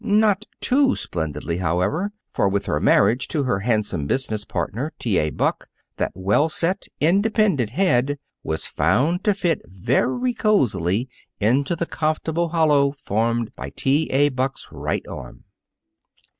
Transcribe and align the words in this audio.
Not 0.03 0.45
too 0.59 0.95
splendidly, 0.95 1.57
however; 1.57 2.11
for, 2.33 2.49
with 2.49 2.65
her 2.65 2.79
marriage 2.79 3.27
to 3.27 3.43
her 3.43 3.59
handsome 3.59 4.07
business 4.07 4.45
partner, 4.45 4.93
T. 4.97 5.19
A. 5.19 5.29
Buck, 5.29 5.67
that 5.97 6.11
well 6.15 6.49
set, 6.49 6.87
independent 6.99 7.69
head 7.69 8.17
was 8.41 8.65
found 8.65 9.23
to 9.25 9.35
fit 9.35 9.61
very 9.67 10.33
cozily 10.33 11.07
into 11.39 11.75
the 11.75 11.85
comfortable 11.85 12.49
hollow 12.49 12.93
formed 12.93 13.55
by 13.55 13.69
T. 13.69 14.09
A. 14.09 14.29
Buck's 14.29 14.67
right 14.71 15.05
arm. 15.07 15.43